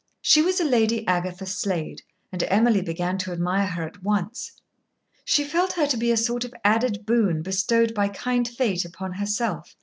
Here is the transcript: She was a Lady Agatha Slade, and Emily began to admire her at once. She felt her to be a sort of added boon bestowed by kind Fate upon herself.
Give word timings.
She 0.23 0.41
was 0.41 0.59
a 0.59 0.63
Lady 0.65 1.05
Agatha 1.07 1.45
Slade, 1.45 2.01
and 2.31 2.41
Emily 2.47 2.81
began 2.81 3.19
to 3.19 3.31
admire 3.31 3.67
her 3.67 3.83
at 3.83 4.01
once. 4.01 4.51
She 5.25 5.43
felt 5.43 5.73
her 5.73 5.85
to 5.85 5.95
be 5.95 6.09
a 6.09 6.17
sort 6.17 6.43
of 6.43 6.55
added 6.63 7.05
boon 7.05 7.43
bestowed 7.43 7.93
by 7.93 8.07
kind 8.07 8.47
Fate 8.47 8.83
upon 8.83 9.13
herself. 9.13 9.75